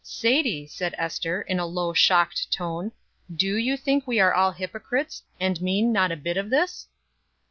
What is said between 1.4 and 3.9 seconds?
in a low, shocked tone, "do you